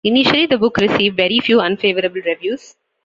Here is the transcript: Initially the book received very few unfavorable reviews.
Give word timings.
Initially 0.03 0.47
the 0.47 0.57
book 0.57 0.77
received 0.77 1.15
very 1.15 1.39
few 1.41 1.59
unfavorable 1.61 2.21
reviews. 2.25 2.75